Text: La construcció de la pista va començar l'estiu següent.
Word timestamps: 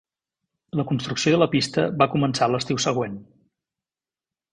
La 0.79 0.85
construcció 0.91 1.33
de 1.35 1.39
la 1.41 1.47
pista 1.51 1.85
va 2.03 2.07
començar 2.13 2.47
l'estiu 2.53 2.81
següent. 2.87 3.21